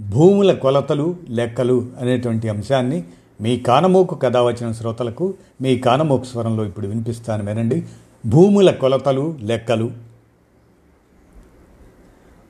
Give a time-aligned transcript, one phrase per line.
[0.00, 3.04] భూముల కొలతలు లెక్కలు అనేటువంటి అంశాన్ని
[3.40, 7.82] మీ కానమోకు కథ వచ్చిన శ్రోతలకు మీ కానమోకు స్వరంలో ఇప్పుడు వినిపిస్తాను వినండి.
[8.26, 9.90] భూముల కొలతలు లెక్కలు.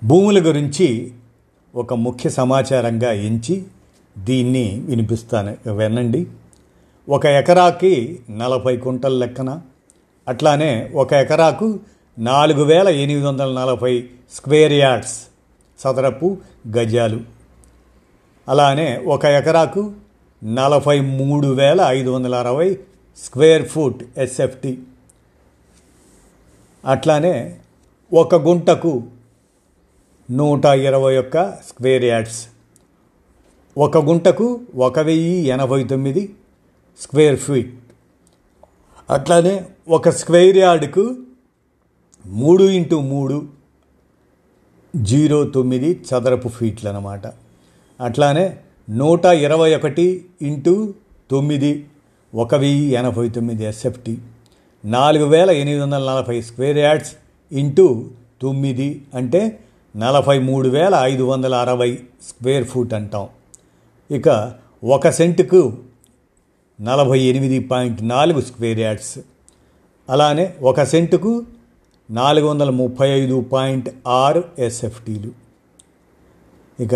[0.05, 1.13] భూముల గురించి
[1.75, 3.65] ఒక ముఖ్య సమాచారంగా ఎంచి
[4.19, 5.73] దీన్ని వినిపిస్తాను.
[5.73, 6.27] వినండి.
[7.09, 9.61] ఒక ఎకరాకి నలభై కుంటల లెక్కన
[10.29, 11.79] అట్లానే ఒక ఎకరాకు
[12.19, 15.21] నాలుగు వేల ఎనిమిది వందల నలభై స్క్వేర్ యార్డ్స్
[15.79, 16.37] సదరపు
[16.77, 17.40] గజాలు.
[18.51, 19.93] అలానే ఒక ఎకరాకు
[20.45, 22.79] నలభై మూడు వేల ఐదు వందల అరవై
[23.17, 24.79] స్క్వేర్ ఫుట్ ఎస్ఎఫ్టి.
[26.85, 27.61] అట్లానే
[28.13, 29.03] ఒక గుంటకు
[30.31, 32.47] నూట ఇరవై ఒక్క స్క్వేర్ యార్డ్స్
[33.79, 36.35] ఒక గుంటకు ఒక వెయ్యి ఎనభై తొమ్మిది
[37.01, 37.75] స్క్వేర్ ఫీట్.
[39.11, 41.17] అట్లానే ఒక స్క్వేర్ యార్డ్కు
[42.27, 43.49] మూడు ఇంటూ మూడు
[44.97, 47.50] జీరో తొమ్మిది చదరపు ఫీట్లు అన్నమాట
[48.01, 48.57] అట్లానే
[48.91, 50.95] నూట ఇరవై ఒకటి ఇంటూ
[51.31, 51.73] తొమ్మిది
[52.35, 54.19] ఒక వెయ్యి ఎనభై తొమ్మిది ఎస్ఎఫ్టి
[54.85, 57.13] నాలుగు వేల ఎనిమిది వందల నలభై స్క్వేర్ యార్డ్స్
[57.53, 58.05] ఇంటూ
[58.43, 59.59] తొమ్మిది అంటే
[59.97, 63.29] నలభై మూడు వేల ఐదు వందల అరవై స్క్వేర్ ఫూట్ అంటాం.
[64.11, 64.29] ఇక
[64.85, 65.61] ఒక సెంటుకు
[66.81, 69.19] నలభై ఎనిమిది పాయింట్ నాలుగు స్క్వేర్ యార్డ్స్.
[70.09, 71.33] అలానే ఒక సెంటుకు
[72.11, 75.33] నాలుగు వందల ముప్పై ఐదు పాయింట్ ఆరు ఎస్ఎఫ్టీలు
[76.81, 76.95] ఇక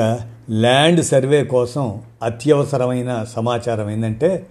[0.50, 4.47] ల్యాండ్ సర్వే కోసం అత్యవసరమైన సమాచారం ఏంటంటే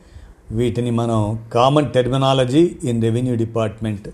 [0.52, 4.10] వీటిని మనం common terminology in revenue department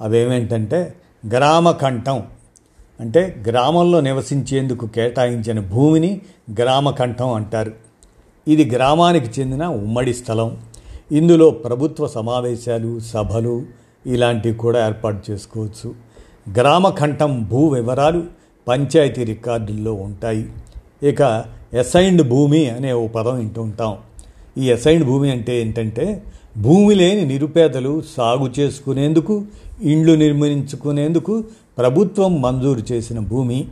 [0.00, 0.94] అవేమేంటంటే
[1.28, 2.22] గ్రామ కంఠం.
[3.00, 6.20] అంటే గ్రామంలో నివసించేందుకు కేటాయించిన భూమిని
[6.60, 7.72] గ్రామ కంఠం అంటారు.
[8.48, 10.58] ఇది గ్రామానికి చెందిన ఉమ్మడి స్థలం.
[11.12, 13.66] ఇందులో ప్రభుత్వ సమావేశాలు సభలు
[14.06, 15.94] ఇలాంటివి కూడా ఏర్పాటు చేసుకోవచ్చు.
[16.58, 18.24] గ్రామ కంఠం భూ వివరాలు
[18.68, 20.48] పంచాయతీ రికార్డుల్లో ఉంటాయి.
[21.02, 23.96] ఇక ఎసైన్డ్ భూమి అనే ఓ పదం వింటూ ఉంటాం
[24.58, 26.22] ఈ అసైన్డ్ భూమి అంటే ఏంటంటే
[26.58, 29.44] భూమి లేని నిరుపేదలు సాగు చేసుకునేందుకు
[29.82, 31.44] ఇండ్లు నిర్మించుకునేందుకు
[31.78, 33.68] ప్రభుత్వం మంజూరు చేసిన భూమి.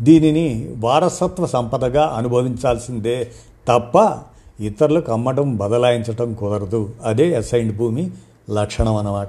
[0.00, 3.30] దీనిని వారసత్వ సంపదగా అనుభవించాల్సిందే
[3.68, 4.18] తప్ప
[4.60, 6.92] ఇతరులకు అమ్మడం బదలాయించటం కుదరదు.
[7.04, 8.10] అదే అసైన్డ్ భూమి
[8.50, 9.28] లక్షణం అన్నమాట.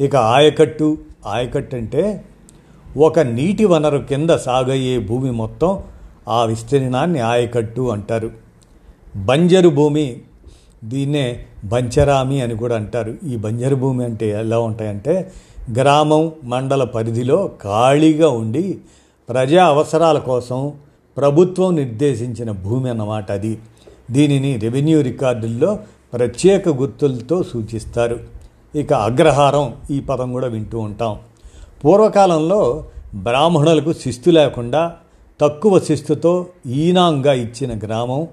[0.00, 2.24] ఇక ఆయకట్టు ఆయకట్టు అంటే
[2.96, 5.82] ఒక నీటి వనరు కింద సాగయ్యే భూమి మొత్తం
[6.28, 8.30] ఆ విస్తీర్ణాన్ని ఆయకట్టు అంటారు.
[9.16, 10.20] బంజరు భూమి
[10.84, 13.14] దీన్నే బంచరామి అని కూడా అంటారు.
[13.26, 15.32] ఈ బంజరు భూమి అంటే ఎలా ఉంటాయంటే
[15.78, 18.78] గ్రామం మండల పరిధిలో ఖాళీగా ఉండి
[19.28, 20.72] ప్రజా అవసరాల కోసం
[21.16, 23.58] ప్రభుత్వం నిర్దేశించిన భూమి అన్నమాట అది.
[24.10, 25.78] దీనిని రెవెన్యూ రికార్డుల్లో
[26.12, 28.20] ప్రత్యేక గుర్తులతో సూచిస్తారు.
[28.74, 31.18] ఇక అగ్రహారం ఈ పదం కూడా వింటూ ఉంటాం.
[31.84, 32.84] పూర్వకాలంలో
[33.14, 34.96] బ్రాహ్మణులకు శిస్తు లేకుండా
[35.40, 38.26] తక్కువ శిస్తుతో ఈనాంగా ఇచ్చిన గ్రామం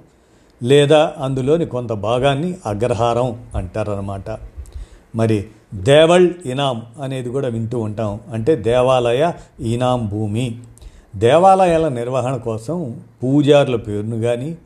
[0.64, 4.30] లేదా అందులోని కొంత భాగాన్ని అగ్రహారం అంటారనమాట
[5.16, 8.20] మరి దేవళ్ ఇనాం అనేది కూడా వింటూ ఉంటాం.
[8.34, 10.60] అంటే దేవాలయ ఈనాం భూమి.
[11.16, 14.58] దేవాలయాల నిర్వహణ కోసం పూజారుల పేరును కానీ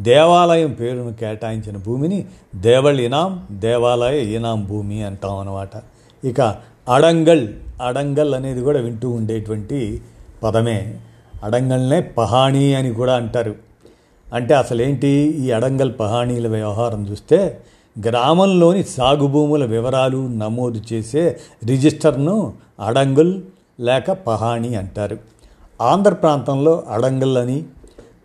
[0.00, 5.70] దేవాలయం పేరును కేటాయించిన భూమిని దేవళ్ ఇనాం దేవాలయ ఈనాం భూమి అంటాం అనమాట
[6.24, 6.40] ఇక
[6.88, 7.48] అడంగల్
[7.82, 10.02] అడంగల్ అనేది కూడా వింటూ ఉండేటువంటి
[10.42, 10.78] పదమే.
[11.44, 13.54] అడంగల్నే పహాణి అని కూడా అంటారు.
[14.34, 15.08] అంటే అసలేంటి?
[15.08, 17.58] ఈ అడంగల్ పహాణీల వ్యవహారం చూస్తే
[18.06, 23.42] గ్రామంలోని సాగు భూముల వివరాలు నమోదు చేసే రిజిస్టర్ను అడంగుల్
[23.80, 25.18] లేక పహాణి అంటారు.
[25.80, 27.64] ఆంధ్ర ప్రాంతంలో అడంగల్ అని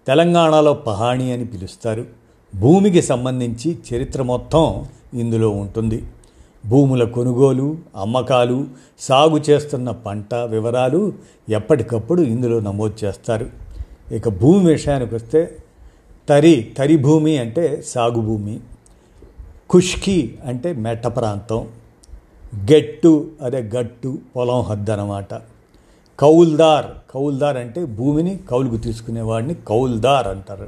[0.07, 2.05] తెలంగాణలో పహాణి అని పిలుస్తారు.
[2.55, 6.03] భూమికి సంబంధించి చరిత్ర మొత్తం ఇందులో ఉంటుంది.
[6.65, 8.65] భూముల కొనుగోలు అమ్మకాలు
[8.99, 11.13] సాగు చేస్తున్న పంట వివరాలు
[11.49, 13.49] ఎప్పటికప్పుడు ఇందులో నమోదు చేస్తారు.
[14.11, 15.57] ఇక భూమి విషయానికి వస్తే
[16.29, 18.59] తరి తరి భూమి అంటే సాగు భూమి
[19.73, 21.67] ఖుష్కి అంటే మెట్ట ప్రాంతం
[22.55, 25.33] గెట్టు అదే గట్టు పొలం హద్దు అన్నమాట.
[26.19, 30.67] కౌల్దార్ కౌల్దార్ అంటే భూమిని కౌలుకు తీసుకునేవాడిని కౌల్దార్ అంటారు.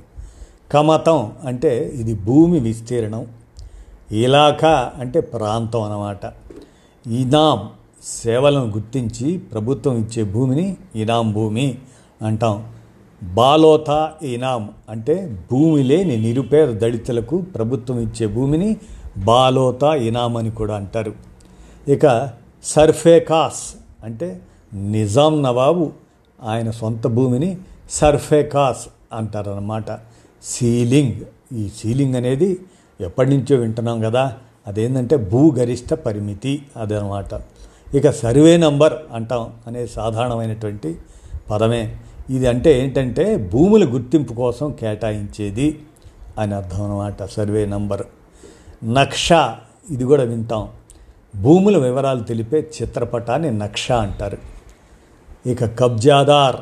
[0.72, 3.28] కమతం అంటే ఇది భూమి విస్తీర్ణం.
[4.14, 6.26] ఇలాఖా అంటే ప్రాంతం అన్నమాట.
[7.08, 7.70] ఇనాం
[8.04, 11.78] సేవలను గుర్తించి ప్రభుత్వం ఇచ్చే భూమిని ఇనాం భూమి
[12.22, 12.68] అంటాం.
[13.24, 18.78] బాలోతా ఇనాం అంటే భూమి లేని నిరుపేద దళితులకు ప్రభుత్వం ఇచ్చే భూమిని
[19.18, 21.14] బాలోతా ఇనాం అని కూడా అంటారు.
[21.88, 22.30] ఇక
[22.64, 23.64] సర్ఫేకాస్
[24.04, 24.42] అంటే
[24.74, 25.92] నిజాం నవాబు
[26.44, 27.58] ఆయన సొంత భూమిని
[27.90, 30.00] సర్ఫేకాస్ అంటారన్నమాట.
[30.44, 31.16] సీలింగ్
[31.58, 32.60] ఈ సీలింగ్ అనేది
[33.04, 37.42] ఎప్పటి నుంచో వింటున్నాం కదా అదేంటంటే భూగరిష్ట పరిమితి అదనమాట.
[37.96, 40.98] ఇక సర్వే నంబర్ అంటాం అనే సాధారణమైనటువంటి
[41.50, 41.98] పదమే.
[42.30, 45.82] ఇది అంటే ఏంటంటే భూముల గుర్తింపు కోసం కేటాయించేది
[46.40, 48.04] అని అర్థం అనమాట సర్వే నంబర్.
[48.84, 49.30] నక్ష
[49.90, 50.70] ఇది కూడా వింటాం.
[51.42, 54.38] భూముల వివరాలు తెలిపే చిత్రపటాన్ని నక్ష అంటారు.
[55.46, 56.56] ఇక కబ్జాదార్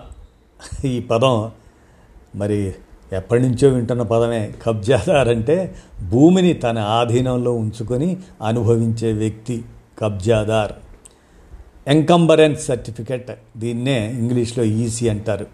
[0.85, 1.51] ఈ పదం
[2.35, 2.75] మరి
[3.11, 4.51] ఎప్పటి నుంచో వింటున్న పదమే.
[4.65, 5.75] కబ్జాదార్ అంటే
[6.09, 9.65] భూమిని తన ఆధీనంలో ఉంచుకొని అనుభవించే వ్యక్తి
[9.99, 10.71] కబ్జాదార్.
[11.87, 15.45] ఎంకంబరెన్స్ సర్టిఫికెట్ దీన్నే ఇంగ్లీష్లో ఈసీ అంటారు.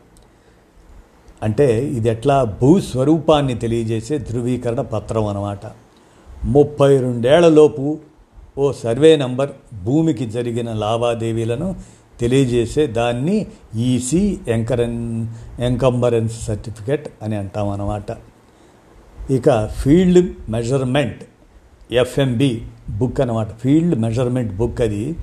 [1.43, 5.59] అంటే ఇది ఎట్లా భూస్వరూపాన్ని తెలియజేసే ధృవీకరణ పత్రం అన్నమాట.
[6.43, 7.97] ముప్పై రెండేళ్ళలోపు
[8.57, 9.49] ఓ సర్వే నంబర్
[9.83, 11.75] భూమికి జరిగిన లావాదేవీలను
[12.19, 15.27] తెలియజేసే దాన్ని ఈసీ ఎంకరన్
[15.59, 18.17] ఎంకంబరెన్స్ సర్టిఫికెట్ అని అంటాం అన్నమాట.
[19.31, 21.23] ఇక ఫీల్డ్ మెజర్మెంట్
[21.91, 22.61] ఎఫ్ఎంబి
[22.97, 25.15] బుక్ అనమాట ఫీల్డ్ మెజర్మెంట్ బుక్ అది.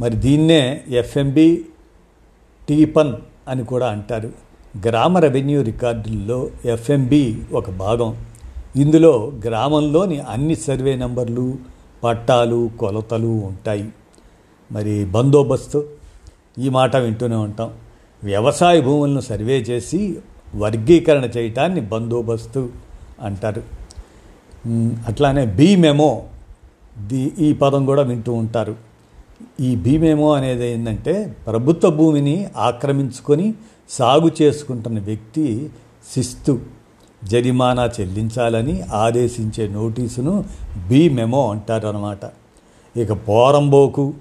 [0.00, 1.64] మరి దీన్నే ఎఫ్ఎంబి
[2.68, 3.12] టీపన్
[3.48, 4.30] అని కూడా అంటారు.
[4.86, 8.16] గ్రామ రెవెన్యూ రికార్డుల్లో ఎఫ్ఎంబి ఒక భాగం.
[8.76, 11.54] ఇందులో గ్రామంలోని అన్ని సర్వే నంబర్లు
[12.04, 13.88] పట్టాలు కొలతలు ఉంటాయి.
[14.72, 15.84] మరి బందోబస్తు
[16.58, 17.70] ఈ మాట వింటూనే ఉంటాం.
[18.24, 20.18] వ్యవసాయ భూములను సర్వే చేసి
[20.54, 22.68] వర్గీకరణ చేయటాన్ని బందోబస్తు
[23.20, 23.62] అంటారు.
[25.08, 26.22] అట్లానే బీమెమో
[27.06, 28.76] ది ఈ పదం కూడా వింటూ ఉంటారు.
[29.60, 33.54] ఈ భీమేమో అనేది ఏంటంటే ప్రభుత్వ భూమిని ఆక్రమించుకొని
[33.90, 35.70] సాగు చేసుకుంటున్న వ్యక్తి
[36.14, 36.60] శిస్తు.
[37.24, 40.44] జరిమానా చెల్లించాలని ఆదేశించే నోటీసును
[40.88, 42.18] బీమెమో అంటారు అన్నమాట
[42.96, 44.14] ఇక పోరంబోకు.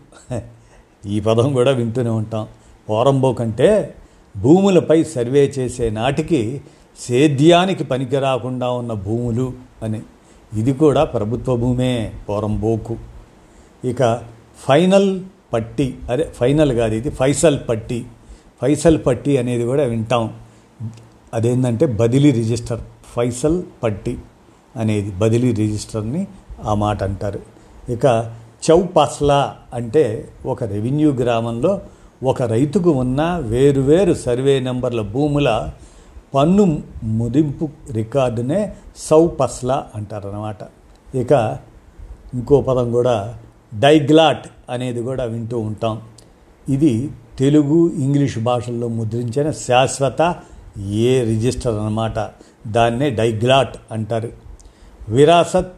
[1.05, 2.47] ఈ పదం కూడా వింటూనే ఉంటాం.
[2.89, 3.95] పోరంబో కంటే
[4.37, 6.61] భూములపై సర్వే చేసే నాటికి
[6.99, 9.53] సేద్యానికి పనికి రాకుండా ఉన్న భూములు
[9.83, 10.01] అని.
[10.53, 12.97] ఇది కూడా ప్రభుత్వ భూమే పోరంబోకు
[13.85, 14.21] ఇక
[14.67, 15.21] ఫైనల్
[15.53, 18.05] పట్టి అదే ఫైనల్ కాదు ఇది ఫైసల్ పట్టి.
[18.61, 20.33] ఫైసల్ పట్టి అనేది కూడా వింటాం.
[21.33, 22.81] అదేంటంటే బదిలీ రిజిస్టర్
[23.15, 24.17] ఫైసల్ పట్టి
[24.75, 26.27] అనేది బదిలీ రిజిస్టర్ని
[26.63, 27.39] ఆ మాట అంటారు.
[27.91, 28.35] ఇక
[28.69, 31.81] చౌపాస్లా అంటే ఒక రెవెన్యూ గ్రామంలో
[32.23, 35.69] ఒక రైతుకు ఉన్న వేరువేరు సర్వే నెంబర్ల భూముల
[36.35, 40.57] పన్ను ముదింపు రికార్డునే సౌపస్లా అంటారన్నమాట.
[41.15, 41.57] ఇక
[42.33, 43.39] ఇంకో పదం కూడా
[43.79, 46.01] డైగ్లాట్ అనేది కూడా వింటూ ఉంటాం.
[46.69, 50.35] ఇది తెలుగు ఇంగ్లీష్ భాషల్లో ముద్రించిన శాశ్వత
[50.91, 52.29] ఏ రిజిస్టర్ అన్నమాట.
[52.67, 54.29] దాన్నే డైగ్లాట్ అంటారు.
[55.09, 55.73] విరాసత్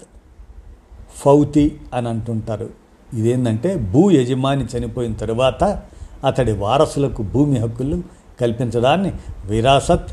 [1.15, 2.69] ఫౌతి అని అంటుంటారు.
[3.13, 5.81] ఇదేంటంటే భూ యజమాని చనిపోయిన తరువాత
[6.25, 8.03] అతడి వారసులకు భూమి హక్కులు
[8.41, 9.13] కల్పించడాన్ని
[9.45, 10.09] విరాసత్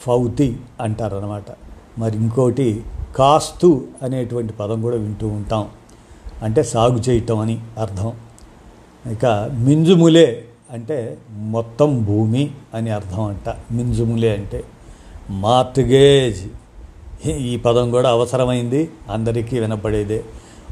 [0.00, 1.44] ఫౌతి అంటారనమాట
[1.98, 2.84] మరి ఇంకోటి
[3.16, 5.68] కాస్తు అనేటువంటి పదం కూడా వింటూ ఉంటాం.
[6.42, 8.12] అంటే సాగు చేయటం అని అర్థం.
[9.12, 13.54] ఇక మింజుములే అంటే మొత్తం భూమి అని అర్థం అంట.
[13.72, 14.64] మింజుములే అంటే
[15.30, 16.46] మార్టిగేజ్
[17.24, 18.90] ఈ పదం కూడా అవసరమైంది.
[19.10, 20.24] అందరికీ వినపడేదే.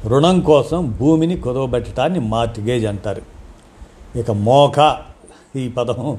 [0.07, 3.23] రుణం కోసం భూమిని కుదవబెట్టడాన్ని మార్టిగేజ్ అంటారు.
[4.19, 4.97] ఇక మోక
[5.57, 6.19] ఈ పదం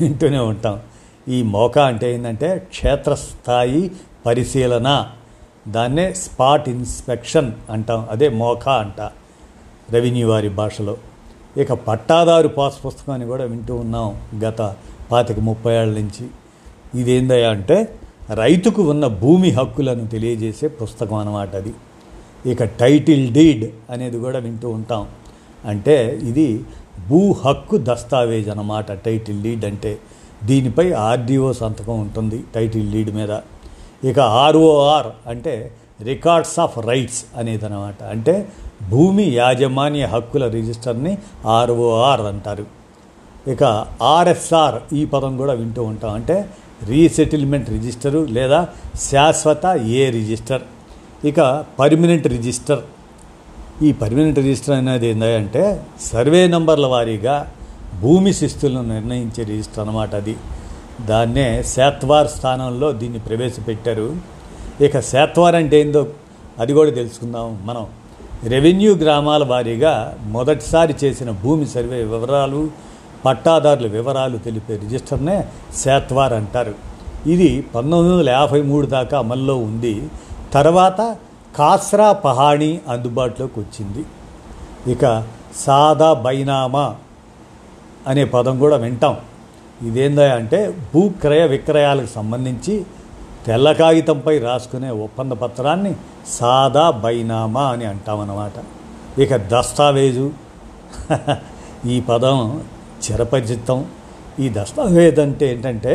[0.00, 0.80] వింటూనే ఉంటాం.
[1.28, 3.90] ఈ మోక అంటే ఏంటంటే క్షేత్రస్థాయి
[4.26, 5.10] పరిశీలన.
[5.68, 8.08] దాన్నే స్పాట్ ఇన్స్పెక్షన్ అంటాం.
[8.10, 9.00] అదే మోక అంట
[9.90, 10.96] రెవెన్యూ వారి భాషలో.
[11.56, 14.74] ఇక పట్టాదారు పాస్ పుస్తకాన్ని కూడా వింటూ ఉన్నాం గత
[15.12, 16.28] పాతిక ముప్పై ఏళ్ళ నుంచి.
[17.00, 17.98] ఇదేందయ్యా అంటే
[18.30, 21.74] రైతుకు ఉన్న భూమి హక్కులను తెలియజేసే పుస్తకం అన్నమాట అది.
[22.46, 25.08] ఇక టైటిల్ డీడ్ అనేది కూడా వింటూ ఉంటాం.
[25.66, 26.64] అంటే ఇది
[27.08, 29.98] భూ హక్కు దస్తావేజ్ అన్నమాట టైటిల్ డీడ్ అంటే.
[30.44, 33.40] దీనిపై ఆర్డీఓ సంతకం ఉంటుంది టైటిల్ డీడ్ మీద.
[34.04, 38.48] ఇక ఆర్ఓఆర్ అంటే రికార్డ్స్ ఆఫ్ రైట్స్ అనేది అనమాట అంటే
[38.90, 42.66] భూమి యాజమాన్య హక్కుల రిజిస్టర్ని ఆర్ఓఆర్ అంటారు.
[43.48, 46.14] ఇక ఆర్ఎస్ఆర్ ఈ పదం కూడా వింటూ ఉంటాం.
[46.14, 46.48] అంటే
[46.82, 48.68] రీసెటిల్మెంట్ రిజిస్టరు లేదా
[49.10, 50.62] శాశ్వత ఏ రిజిస్టర్?
[51.26, 52.82] ఇక పర్మినెంట్ రిజిస్టర్.
[53.82, 57.52] ఈ పర్మినెంట్ రిజిస్టర్ అనేది ఏంటంటే సర్వే నంబర్ల వారీగా
[58.00, 60.36] భూమి శిస్తులను నిర్ణయించే రిజిస్టర్ అన్నమాట అది.
[61.06, 64.16] దాన్నే శాత్వార్ స్థానంలో దీన్ని ప్రవేశపెట్టారు.
[64.80, 66.08] ఇక శాత్వార్ అంటే ఏందో
[66.58, 67.86] అది కూడా తెలుసుకుందాం మనం.
[68.44, 72.70] రెవెన్యూ గ్రామాల వారీగా మొదటిసారి చేసిన భూమి సర్వే వివరాలు
[73.24, 75.44] పట్టాదారుల వివరాలు తెలిపే రిజిస్టర్నే
[75.84, 76.74] శాత్వార్ అంటారు.
[77.26, 80.08] ఇది పంతొమ్మిది వందల యాభై మూడు దాకా అమల్లో ఉంది.
[80.52, 81.16] తర్వాత
[81.56, 84.04] కాస్రా పహాణి అందుబాటులోకి వచ్చింది.
[84.92, 85.26] ఇక
[85.56, 86.94] సాదా బైనామా
[88.06, 89.16] అనే పదం కూడా వింటాం.
[89.82, 92.86] ఇదేందా అంటే భూ క్రయ విక్రయాలకు సంబంధించి
[93.46, 95.94] తెల్ల కాగితంపై రాసుకునే ఒప్పంద పత్రాన్ని
[96.28, 98.52] సాదా బైనామా అని అంటామన్నమాట.
[99.20, 100.30] ఇక దస్తావేజు.
[101.86, 102.60] ఈ పదం
[103.04, 103.78] చిరపరిచితం
[104.40, 105.94] ఈ దస్తావేజ్ అంటే ఏంటంటే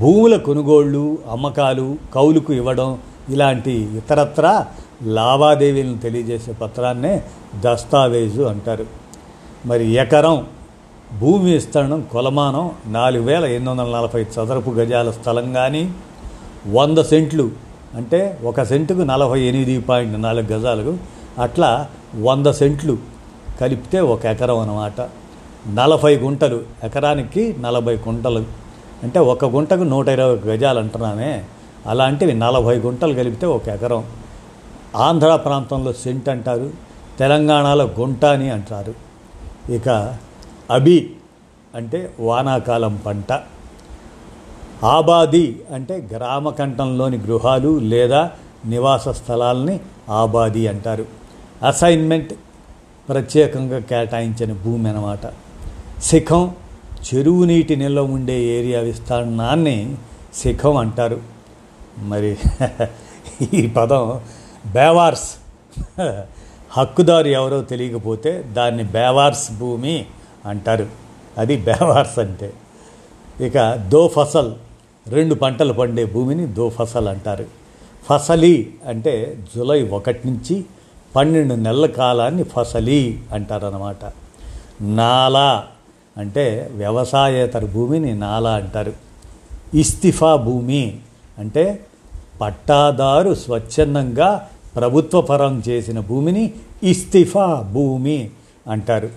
[0.00, 2.90] భూముల కొనుగోళ్ళు అమ్మకాలు కౌలుకు ఇవ్వడం
[3.30, 4.46] ఇలాంటి ఇతరత్ర
[5.16, 7.12] లావాదేవీలను తెలియజేసే పత్రాన్నే
[7.64, 8.86] దస్తావేజు అంటారు.
[9.66, 10.38] మరి ఎకరం
[11.20, 15.82] భూమి విస్తరణం కొలమానం నాలుగు వేల ఎనిమిది వందల నలభై చదరపు గజాల స్థలం కానీ
[16.76, 17.46] వంద సెంట్లు
[17.98, 20.94] అంటే ఒక సెంటుకు నలభై ఎనిమిది పాయింట్ నాలుగు గజాలు
[21.46, 21.70] అట్లా
[22.26, 22.94] వంద సెంట్లు
[23.60, 25.00] కలిపితే ఒక ఎకరం అన్నమాట.
[25.68, 28.44] నలభై గుంటలు ఎకరానికి నలభై గుంటలు.
[29.02, 31.44] అంటే ఒక గుంటకు నూట ఇరవై గజాలు అంటున్నానే
[31.86, 34.04] అలాంటివి నలభై గుంటలు కలిపితే ఒక ఎకరం.
[34.96, 36.70] ఆంధ్ర ప్రాంతంలో సెంట్ అంటారు
[37.18, 38.94] తెలంగాణలో గుంట అని అంటారు.
[39.72, 40.16] ఇక
[40.70, 41.10] అబి
[41.74, 43.32] అంటే వానాకాలం పంట.
[44.84, 48.30] ఆబాది అంటే గ్రామకంఠంలోని గృహాలు లేదా
[48.66, 51.06] నివాస స్థలాల్ని ఆబాది అంటారు.
[51.66, 52.32] అసైన్మెంట్
[53.08, 55.26] ప్రత్యేకంగా కేటాయించిన భూమి అన్నమాట.
[56.02, 56.54] శిఖం
[57.04, 59.96] చెరువు నీటి నిల్వ ఉండే ఏరియా విస్తీర్ణాన్ని
[60.34, 61.20] శిఖం అంటారు.
[61.98, 62.36] మరి
[63.54, 64.20] ఈ పదం
[64.66, 65.34] బేవార్స్.
[66.70, 70.06] హక్కుదారు ఎవరో తెలియకపోతే దాన్ని బేవార్స్ భూమి
[70.46, 70.86] అంటారు.
[71.38, 72.52] అది బేవార్స్ అంటే.
[73.40, 74.52] ఇక దో ఫసల్
[75.08, 77.44] రెండు పంటలు పండే భూమిని దో ఫసల్ అంటారు.
[78.10, 80.64] ఫసలి అంటే జూలై ఒకటి నుంచి
[81.16, 84.12] పన్నెండు నెలల కాలాన్ని ఫసలి అంటారన్నమాట.
[84.80, 85.66] నాలా
[86.16, 88.92] అంటే వ్యవసాయేతర భూమిని నాలా అంటారు.
[89.74, 90.98] ఇస్తిఫా భూమి
[91.38, 91.86] అంటే
[92.40, 98.30] పట్టాదారు స్వచ్ఛందంగా ప్రభుత్వపరం చేసిన భూమిని ఇస్తిఫా భూమి
[98.68, 99.10] అంటారు.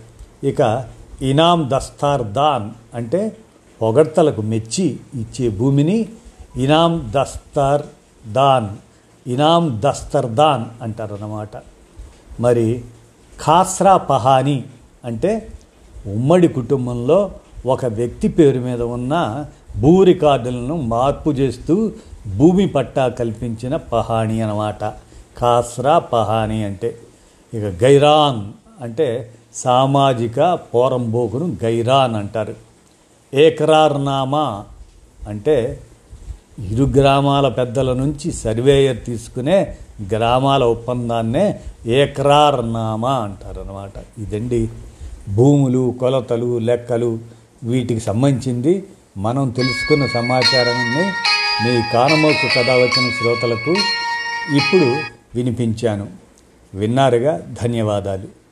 [0.43, 0.85] ఇక
[1.21, 3.37] ఇనాం దస్తార్ దాన్ అంటే
[3.81, 6.09] పొగడ్తలకు మెచ్చి ఇచ్చే భూమిని
[6.57, 7.81] ఇనాం దస్తార్
[8.31, 8.69] దాన్
[9.27, 11.49] ఇనాం దస్తర్ దాన్ అంటారన్నమాట.
[12.39, 12.83] మరి
[13.45, 14.63] ఖాస్రా పహాని
[15.05, 15.49] అంటే
[16.07, 17.31] ఉమ్మడి కుటుంబంలో
[17.65, 19.45] ఒక వ్యక్తి పేరు మీద ఉన్న
[19.77, 21.91] భూ రికార్డులను మార్పు చేస్తూ
[22.27, 24.83] భూమి పట్టా కల్పించిన పహాణి అన్నమాట.
[25.37, 26.97] కాస్రా పహాణి అంటే
[27.53, 32.55] ఇక గైరాన్ అంటే సామాజిక పోరంబోకును గైరాన్ అంటారు.
[33.33, 34.65] ఏకరార్నామా
[35.27, 35.81] అంటే
[36.59, 39.75] ఇరు గ్రామాల పెద్దల నుంచి సర్వేయర్ తీసుకునే
[40.13, 44.69] గ్రామాల ఒప్పందాన్నే ఏకరార్నామా అన్నమాట ఇదండి
[45.29, 47.19] భూములు కొలతలు లెక్కలు
[47.63, 48.83] వీటికి సంబంధించింది
[49.17, 51.05] మనం తెలుసుకున్న సమాచారాన్ని
[51.67, 53.71] మీ కానమోకు కథ వచ్చిన శ్రోతలకు
[54.55, 54.95] ఇప్పుడు
[55.35, 56.07] వినిపించాను.
[56.73, 58.42] విన్నారుగా ధన్యవాదాలు.